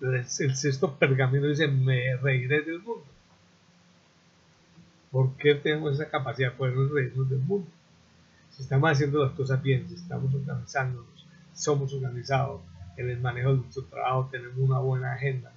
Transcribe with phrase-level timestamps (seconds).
[0.00, 3.04] el sexto pergamino dice, me reiré del mundo.
[5.10, 7.68] ¿Por qué tenemos esa capacidad de poder reírnos del mundo?
[8.50, 12.62] Si estamos haciendo las cosas bien, si estamos organizándonos, somos organizados
[12.96, 15.52] en el manejo de nuestro trabajo, tenemos una buena agenda,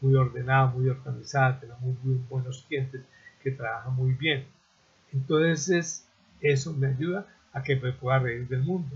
[0.00, 3.02] muy, ordenada, muy organizada, tenemos muy buenos clientes
[3.42, 4.46] que trabajan muy bien.
[5.12, 6.06] Entonces
[6.40, 8.94] eso me ayuda a que me pueda reír del mundo.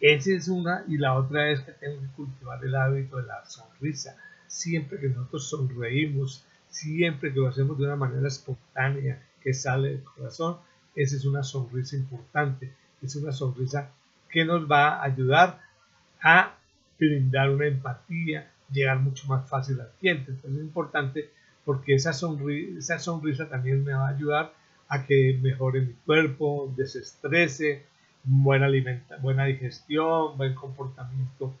[0.00, 3.44] Esa es una y la otra es que tengo que cultivar el hábito de la
[3.44, 4.16] sonrisa.
[4.46, 10.02] Siempre que nosotros sonreímos, siempre que lo hacemos de una manera espontánea, que sale del
[10.02, 10.56] corazón,
[10.94, 12.72] esa es una sonrisa importante.
[13.02, 13.90] Es una sonrisa
[14.30, 15.60] que nos va a ayudar
[16.22, 16.54] a
[16.98, 20.30] brindar una empatía, llegar mucho más fácil al cliente.
[20.30, 21.30] Entonces es importante
[21.64, 24.52] porque esa sonrisa, esa sonrisa también me va a ayudar
[24.88, 27.84] a que mejore mi cuerpo, desestrese,
[28.24, 31.54] buena, alimenta, buena digestión, buen comportamiento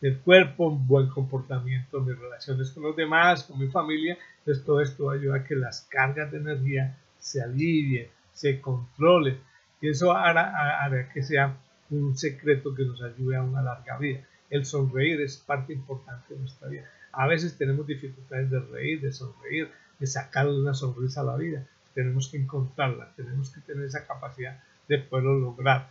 [0.00, 4.16] del cuerpo, buen comportamiento en mis relaciones con los demás, con mi familia.
[4.38, 9.38] Entonces todo esto ayuda a que las cargas de energía se alivien, se controlen.
[9.80, 11.56] Y eso hará, que sea
[11.90, 14.20] un secreto que nos ayude a una larga vida.
[14.48, 16.84] El sonreír es parte importante de nuestra vida.
[17.12, 21.66] A veces tenemos dificultades de reír, de sonreír, de sacarle una sonrisa a la vida.
[21.94, 25.88] Tenemos que encontrarla, tenemos que tener esa capacidad de poderlo lograr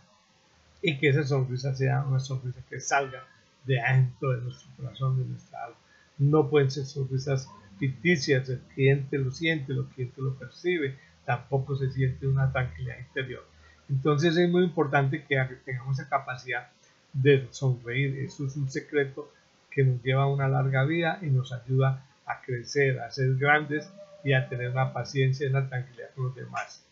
[0.82, 3.24] y que esa sonrisa sea una sonrisa que salga
[3.64, 5.76] de adentro de nuestro corazón, de nuestra alma.
[6.18, 7.48] No pueden ser sonrisas
[7.78, 13.42] ficticias, el cliente lo siente, el cliente lo percibe, tampoco se siente una tranquilidad interior.
[13.88, 16.68] Entonces es muy importante que tengamos esa capacidad
[17.14, 18.18] de sonreír.
[18.18, 19.32] Eso es un secreto
[19.70, 23.90] que nos lleva a una larga vida y nos ayuda a crecer, a ser grandes
[24.22, 26.84] y a tener una paciencia y una tranquilidad con los demás.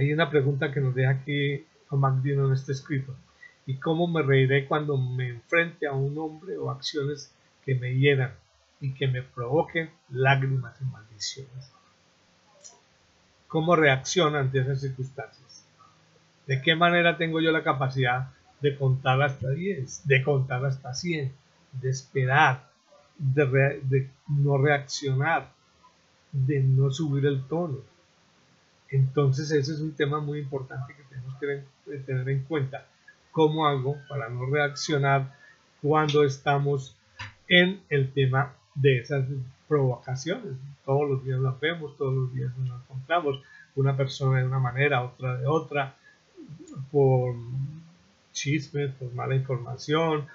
[0.00, 3.14] Hay una pregunta que nos deja aquí Magdino en este escrito.
[3.66, 7.30] ¿Y cómo me reiré cuando me enfrente a un hombre o acciones
[7.66, 8.32] que me hieran
[8.80, 11.70] y que me provoquen lágrimas y maldiciones?
[13.46, 15.66] ¿Cómo reacciono ante esas circunstancias?
[16.46, 18.30] ¿De qué manera tengo yo la capacidad
[18.62, 21.30] de contar hasta 10, de contar hasta 100,
[21.72, 22.70] de esperar,
[23.18, 25.52] de no reaccionar,
[26.32, 27.90] de no subir el tono?
[28.90, 32.86] Entonces ese es un tema muy importante que tenemos que tener en cuenta.
[33.30, 35.34] ¿Cómo hago para no reaccionar
[35.80, 36.96] cuando estamos
[37.48, 39.26] en el tema de esas
[39.68, 40.54] provocaciones?
[40.84, 43.40] Todos los días las vemos, todos los días nos encontramos.
[43.76, 45.94] Una persona de una manera, otra de otra,
[46.90, 47.36] por
[48.32, 50.26] chismes, por mala información,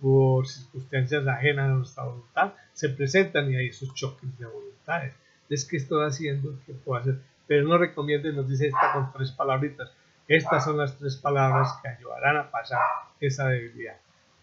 [0.00, 5.12] por circunstancias ajenas a nuestra voluntad, se presentan y hay esos choques de voluntades.
[5.50, 7.20] Es que estoy haciendo, ¿qué puedo hacer?
[7.48, 9.90] Pero no recomienda y nos dice esta con tres palabritas.
[10.28, 12.78] Estas son las tres palabras que ayudarán a pasar
[13.18, 13.96] esa debilidad.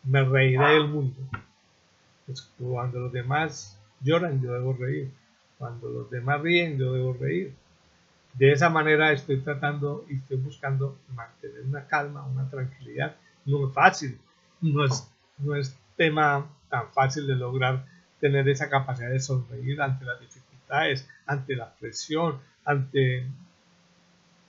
[0.03, 1.15] Me reiré del mundo.
[2.25, 5.11] Pues cuando los demás lloran, yo debo reír.
[5.59, 7.53] Cuando los demás ríen, yo debo reír.
[8.33, 13.15] De esa manera estoy tratando y estoy buscando mantener una calma, una tranquilidad.
[13.45, 14.19] No es fácil,
[14.61, 15.07] no es,
[15.37, 17.85] no es tema tan fácil de lograr
[18.19, 23.27] tener esa capacidad de sonreír ante las dificultades, ante la presión, ante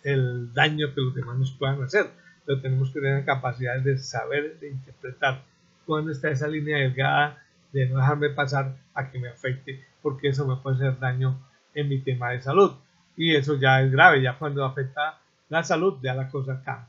[0.02, 2.06] el daño que los demás nos puedan hacer.
[2.44, 5.42] Pero tenemos que tener capacidad de saber, de interpretar
[5.84, 10.46] cuándo está esa línea delgada de no dejarme pasar a que me afecte, porque eso
[10.46, 11.38] me puede hacer daño
[11.74, 12.72] en mi tema de salud.
[13.16, 16.88] Y eso ya es grave, ya cuando afecta la salud, ya la cosa cambia.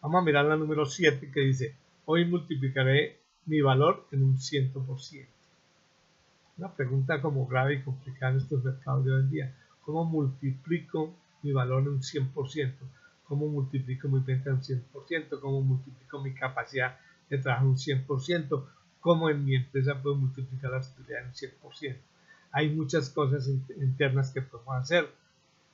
[0.00, 5.26] Vamos a mirar la número 7 que dice, hoy multiplicaré mi valor en un 100%.
[6.58, 9.54] Una pregunta como grave y complicada en estos mercados de hoy en día.
[9.88, 12.74] ¿Cómo multiplico mi valor en un 100%?
[13.24, 15.40] ¿Cómo multiplico mi venta en un 100%?
[15.40, 16.98] ¿Cómo multiplico mi capacidad
[17.30, 18.66] de trabajo en un 100%?
[19.00, 21.96] ¿Cómo en mi empresa puedo multiplicar la actividad en un 100%?
[22.52, 25.08] Hay muchas cosas internas que podemos hacer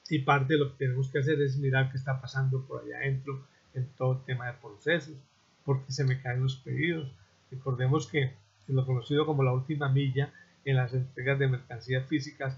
[0.08, 2.98] y parte de lo que tenemos que hacer es mirar qué está pasando por allá
[2.98, 5.16] adentro en todo el tema de procesos,
[5.64, 7.10] porque se me caen los pedidos.
[7.50, 8.32] Recordemos que
[8.68, 10.32] lo conocido como la última milla
[10.64, 12.56] en las entregas de mercancías físicas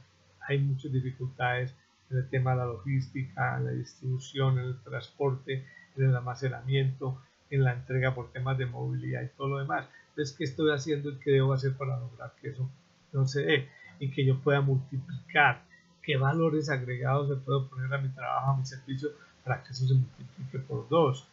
[0.49, 1.75] hay muchas dificultades
[2.11, 5.65] en el tema de la logística, en la distribución, en el transporte,
[5.97, 7.21] en el almacenamiento,
[7.51, 9.87] en la entrega por temas de movilidad y todo lo demás.
[10.11, 12.71] Entonces, ¿qué estoy haciendo y qué debo hacer para lograr que eso
[13.13, 15.63] no se dé y que yo pueda multiplicar?
[16.03, 19.11] ¿Qué valores agregados se puedo poner a mi trabajo, a mi servicio
[19.45, 21.29] para que eso se multiplique por dos?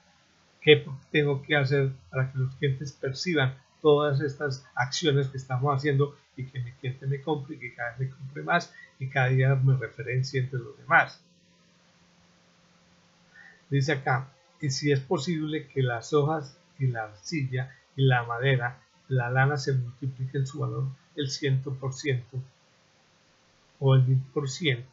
[0.62, 6.15] ¿Qué tengo que hacer para que los clientes perciban todas estas acciones que estamos haciendo
[6.36, 8.74] y que mi cliente me compre y que cada vez me compre más
[9.29, 11.21] día me referencie entre los demás.
[13.69, 14.29] Dice acá,
[14.61, 19.57] y si es posible que las hojas y la arcilla y la madera, la lana
[19.57, 20.85] se multiplica en su valor
[21.15, 22.23] el 100%
[23.79, 24.83] o el 1000%.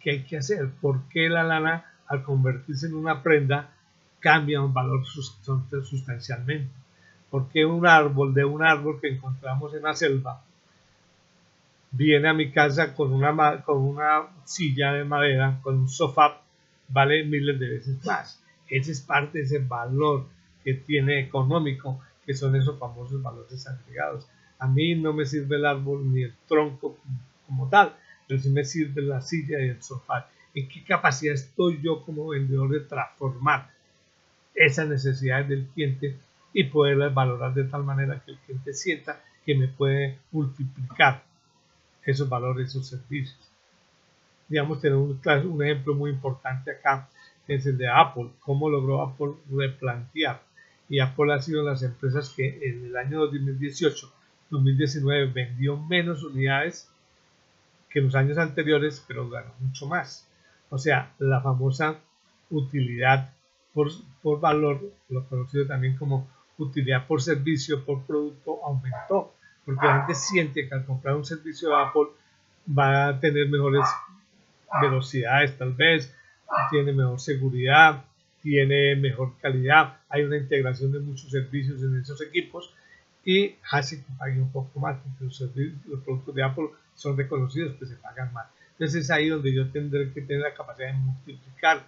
[0.00, 0.70] ¿Qué hay que hacer?
[0.80, 3.70] ¿Por qué la lana al convertirse en una prenda
[4.20, 6.70] cambia un valor sustancialmente?
[7.30, 10.42] ¿Por qué un árbol de un árbol que encontramos en la selva
[11.90, 16.42] viene a mi casa con una, con una silla de madera, con un sofá,
[16.88, 18.42] vale miles de veces más?
[18.68, 20.26] Ese es parte de ese valor
[20.64, 24.26] que tiene económico, que son esos famosos valores agregados.
[24.58, 26.98] A mí no me sirve el árbol ni el tronco
[27.46, 27.94] como tal,
[28.26, 30.28] pero sí me sirve la silla y el sofá.
[30.54, 33.70] ¿En qué capacidad estoy yo como vendedor de transformar
[34.54, 36.16] esas necesidades del cliente
[36.52, 41.22] y poderlas valorar de tal manera que el cliente sienta que me puede multiplicar
[42.10, 43.38] esos valores, esos servicios?
[44.48, 47.08] Digamos, tener un, un ejemplo muy importante acá
[47.46, 48.30] es el de Apple.
[48.40, 50.42] ¿Cómo logró Apple replantear?
[50.88, 54.12] Y Apple ha sido las empresas que en el año 2018,
[54.50, 56.88] 2019 vendió menos unidades
[57.90, 60.26] que en los años anteriores, pero ganó mucho más.
[60.70, 61.98] O sea, la famosa
[62.50, 63.32] utilidad
[63.72, 63.90] por,
[64.22, 66.28] por valor, lo conocido también como
[66.58, 69.34] utilidad por servicio, por producto, aumentó.
[69.68, 72.06] Porque la gente siente que al comprar un servicio de Apple
[72.66, 73.86] va a tener mejores
[74.80, 76.16] velocidades, tal vez,
[76.70, 78.02] tiene mejor seguridad,
[78.40, 82.72] tiene mejor calidad, hay una integración de muchos servicios en esos equipos
[83.26, 87.84] y hace que paguen un poco más, porque los, productos de Apple son reconocidos que
[87.84, 88.46] se pagan más.
[88.70, 91.84] Entonces es ahí donde yo tendré que tener la capacidad de multiplicar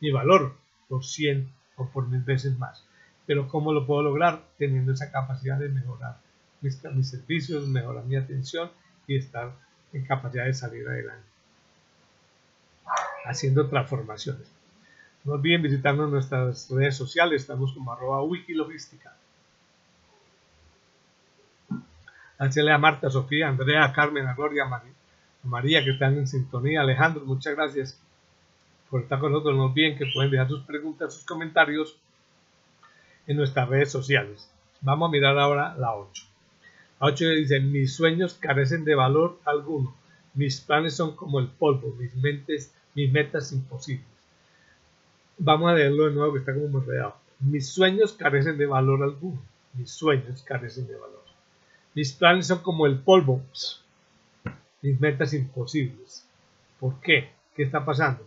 [0.00, 0.56] mi valor
[0.88, 2.84] por 100 o por mil veces más.
[3.26, 4.42] Pero ¿cómo lo puedo lograr?
[4.58, 6.16] Teniendo esa capacidad de mejorar
[6.62, 8.70] mis, servicios, mejorar mi atención
[9.06, 9.52] y estar
[9.92, 11.32] en capacidad de salir adelante
[13.24, 14.50] haciendo transformaciones.
[15.24, 19.14] No olviden visitarnos en nuestras redes sociales, estamos como arroba wikilogística.
[22.38, 24.82] Hacerle a Marta, Sofía, Andrea, Carmen, a Gloria, a
[25.44, 26.80] María, que están en sintonía.
[26.80, 28.00] Alejandro, muchas gracias
[28.90, 29.56] por estar con nosotros.
[29.56, 31.96] No olviden que pueden dejar sus preguntas, sus comentarios
[33.28, 34.50] en nuestras redes sociales.
[34.80, 36.31] Vamos a mirar ahora la 8.
[37.02, 39.92] La 8 dice, mis sueños carecen de valor alguno.
[40.34, 44.06] Mis planes son como el polvo, mis mentes mis metas imposibles.
[45.36, 47.16] Vamos a leerlo de nuevo que está como enredado.
[47.40, 49.42] Mis sueños carecen de valor alguno.
[49.74, 51.24] Mis sueños carecen de valor.
[51.92, 53.42] Mis planes son como el polvo.
[54.80, 56.24] Mis metas imposibles.
[56.78, 57.30] ¿Por qué?
[57.56, 58.24] ¿Qué está pasando?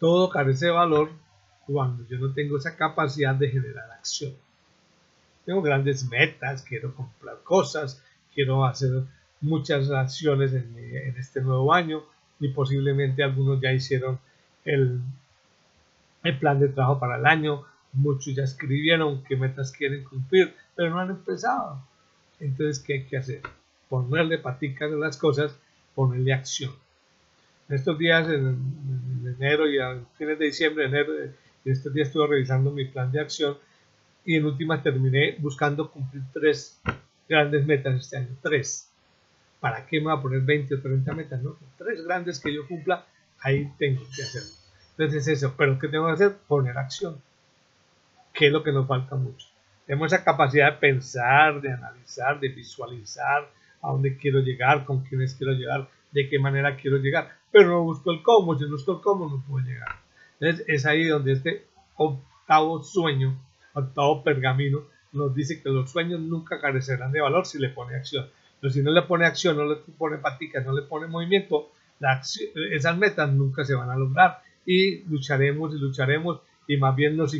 [0.00, 1.12] Todo carece de valor
[1.64, 4.34] cuando yo no tengo esa capacidad de generar acción.
[5.44, 8.02] Tengo grandes metas, quiero comprar cosas,
[8.34, 9.02] quiero hacer
[9.40, 12.04] muchas acciones en, este nuevo año,
[12.38, 14.18] y posiblemente algunos ya hicieron
[14.64, 15.00] el,
[16.22, 20.90] el plan de trabajo para el año, muchos ya escribieron qué metas quieren cumplir, pero
[20.90, 21.82] no han empezado.
[22.40, 23.40] Entonces, ¿qué hay que hacer?
[23.88, 25.56] Ponerle paticas a las cosas,
[25.94, 26.72] ponerle acción.
[27.68, 31.12] En estos días, en, enero y a fines de diciembre, enero,
[31.64, 33.56] y estos días estuve revisando mi plan de acción
[34.24, 36.80] y en última terminé buscando cumplir tres
[37.28, 38.36] grandes metas este año.
[38.42, 38.92] Tres.
[39.62, 41.40] ¿para qué me voy a poner 20 o 30 metas?
[41.40, 43.06] No, tres grandes que yo cumpla,
[43.38, 44.50] ahí tengo que hacerlo.
[44.98, 46.36] Entonces eso, pero ¿qué tengo que hacer?
[46.48, 47.22] Poner acción,
[48.34, 49.46] que es lo que nos falta mucho.
[49.86, 53.48] Tenemos esa capacidad de pensar, de analizar, de visualizar
[53.82, 57.84] a dónde quiero llegar, con quiénes quiero llegar, de qué manera quiero llegar, pero no
[57.84, 59.94] busco el cómo, si no busco el cómo no puedo llegar.
[60.40, 63.38] Entonces es ahí donde este octavo sueño,
[63.74, 68.26] octavo pergamino, nos dice que los sueños nunca carecerán de valor si le pone acción.
[68.60, 71.72] Pero si no le pone acción, no le pone paticas, no le pone movimiento,
[72.70, 77.34] esas metas nunca se van a lograr y lucharemos y lucharemos y más bien nos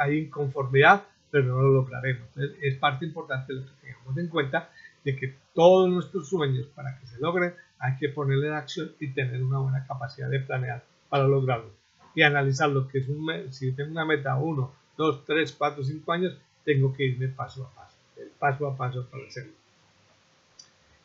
[0.00, 2.28] hay inconformidad, pero no lo lograremos.
[2.62, 4.70] es parte importante lo que tengamos en cuenta
[5.04, 9.08] de que todos nuestros sueños para que se logren hay que ponerle en acción y
[9.08, 11.70] tener una buena capacidad de planear para lograrlo
[12.14, 16.12] y analizar lo que es un si tengo una meta 1, 2, 3, 4, 5
[16.12, 19.52] años, tengo que irme paso a paso, el paso a paso para hacerlo.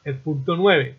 [0.03, 0.97] El punto 9.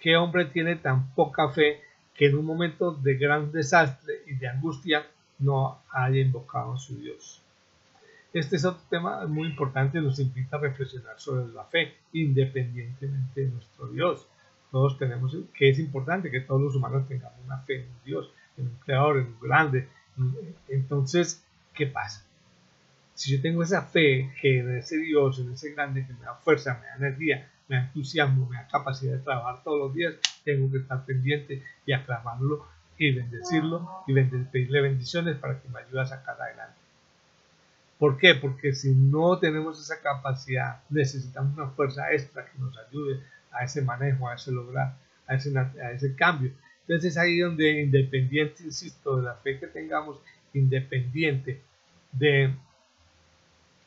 [0.00, 1.80] ¿Qué hombre tiene tan poca fe
[2.14, 5.06] que en un momento de gran desastre y de angustia
[5.38, 7.42] no haya invocado a su Dios?
[8.32, 13.48] Este es otro tema muy importante, nos invita a reflexionar sobre la fe, independientemente de
[13.48, 14.26] nuestro Dios.
[14.70, 18.66] Todos tenemos, que es importante que todos los humanos tengamos una fe en Dios, en
[18.66, 19.88] un creador, en un grande.
[20.68, 21.45] Entonces,
[21.76, 22.24] ¿qué pasa?
[23.14, 26.34] Si yo tengo esa fe que en ese Dios, en ese grande que me da
[26.34, 30.14] fuerza, me da energía, me entusiasmo, me da capacidad de trabajar todos los días,
[30.44, 32.66] tengo que estar pendiente y aclamarlo
[32.98, 36.76] y bendecirlo y pedirle bendiciones para que me ayude a sacar adelante.
[37.98, 38.34] ¿Por qué?
[38.34, 43.80] Porque si no tenemos esa capacidad, necesitamos una fuerza extra que nos ayude a ese
[43.80, 44.94] manejo, a ese lograr,
[45.26, 46.52] a ese, a ese cambio.
[46.82, 50.20] Entonces es ahí donde independiente, insisto, de la fe que tengamos,
[50.58, 51.60] independiente
[52.12, 52.54] de,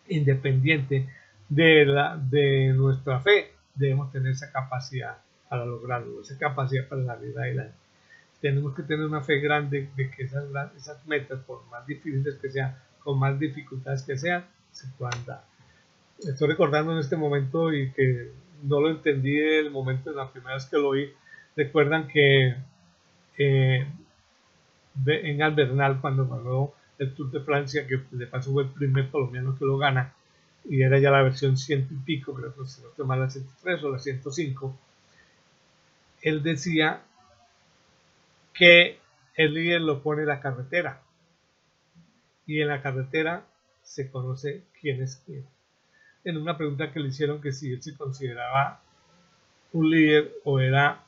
[0.07, 1.07] independiente
[1.47, 7.37] de, la, de nuestra fe, debemos tener esa capacidad para lograrlo, esa capacidad para salir
[7.37, 7.73] adelante.
[8.41, 10.45] Tenemos que tener una fe grande de que esas,
[10.77, 15.43] esas metas, por más difíciles que sean, con más dificultades que sean, se puedan dar.
[16.19, 18.31] Estoy recordando en este momento y que
[18.63, 21.11] no lo entendí el momento de la primera vez que lo oí.
[21.55, 22.55] Recuerdan que
[23.37, 23.87] eh,
[25.05, 29.57] en Albernal, cuando ganó el Tour de Francia, que de paso fue el primer colombiano
[29.57, 30.13] que lo gana,
[30.65, 33.91] y era ya la versión ciento y pico, creo que se no la 103 o
[33.91, 34.77] la 105,
[36.21, 37.01] él decía
[38.53, 38.99] que
[39.35, 41.01] el líder lo pone la carretera
[42.45, 43.45] y en la carretera
[43.81, 45.45] se conoce quién es quién.
[46.25, 48.81] En una pregunta que le hicieron que si él se consideraba
[49.71, 51.03] un líder o era,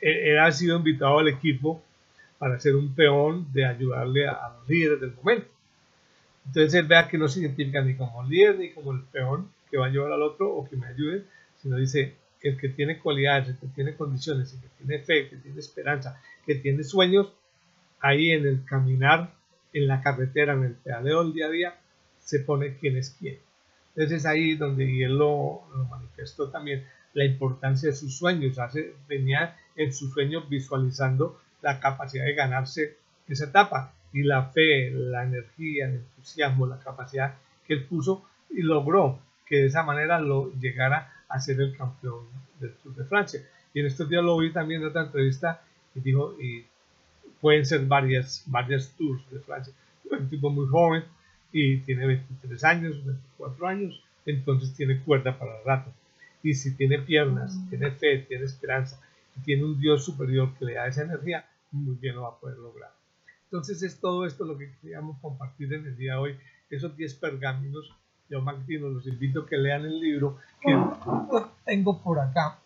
[0.00, 1.82] era sido invitado al equipo
[2.40, 5.46] para ser un peón de ayudarle a, los líderes del momento.
[6.46, 9.76] Entonces él vea que no se identifica ni como líder ni como el peón que
[9.76, 11.24] va a llevar al otro o que me ayude,
[11.60, 15.36] sino dice el que tiene cualidades, el que tiene condiciones, el que tiene fe, que
[15.36, 17.30] tiene esperanza, que tiene sueños,
[18.00, 19.34] ahí en el caminar,
[19.74, 21.78] en la carretera, en el pedaleo del día a día,
[22.20, 23.38] se pone quién es quién.
[23.94, 29.92] Entonces ahí donde él lo, manifestó también, la importancia de sus sueños, hace, venía en
[29.92, 32.96] sus sueños visualizando la capacidad de ganarse
[33.28, 37.34] esa etapa y la fe, la energía, el entusiasmo, la capacidad
[37.66, 42.24] que él puso y logró que de esa manera lo llegara a ser el campeón
[42.58, 43.40] del Tour de Francia.
[43.72, 45.62] Y en estos días lo vi también en otra entrevista
[45.94, 46.64] y dijo, y
[47.40, 49.72] pueden ser varias, varias Tours de Francia.
[50.10, 51.04] Un tipo muy joven
[51.52, 55.92] y tiene 23 años, 24 años, entonces tiene cuerda para el rato.
[56.42, 59.00] Y si tiene piernas, tiene fe, tiene esperanza,
[59.36, 62.40] y tiene un Dios superior que le da esa energía, muy bien lo va a
[62.40, 62.92] poder lograr.
[63.44, 66.38] Entonces es todo esto lo que queríamos compartir en el día de hoy,
[66.70, 67.92] esos 10 pergaminos.
[68.28, 70.78] Yo, Magdino, los invito a que lean el libro que
[71.64, 72.58] tengo por acá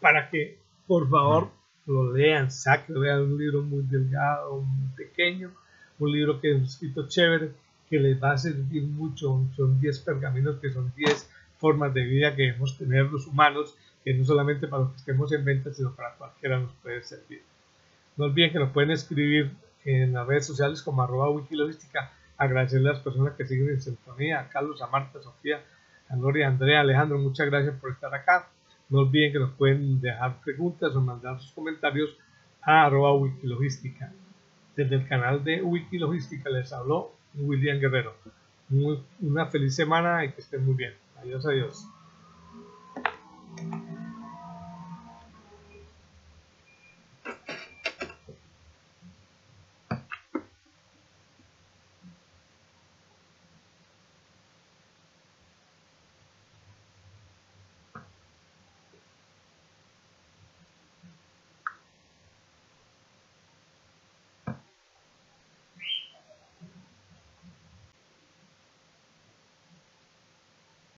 [0.00, 1.50] para que por favor
[1.86, 5.50] lo lean, saquen, vean un libro muy delgado, muy pequeño,
[5.98, 7.52] un libro que es escrito chévere,
[7.88, 9.46] que les va a servir mucho.
[9.56, 13.74] Son 10 pergaminos que son 10 formas de vida que debemos tener los humanos,
[14.04, 17.42] que no solamente para los que estemos en venta, sino para cualquiera nos puede servir.
[18.18, 19.52] No olviden que nos pueden escribir
[19.84, 22.10] en las redes sociales como arroba wikilogística.
[22.36, 25.64] Agradecerle a las personas que siguen en sintonía, a Carlos, a Marta, a Sofía,
[26.08, 28.48] a Gloria, a Andrea, Alejandro, muchas gracias por estar acá.
[28.88, 32.16] No olviden que nos pueden dejar preguntas o mandar sus comentarios
[32.60, 34.12] a arroba wikilogística.
[34.74, 38.14] Desde el canal de Wikilogística les habló William Guerrero.
[39.20, 40.94] una feliz semana y que estén muy bien.
[41.20, 41.88] Adiós, adiós.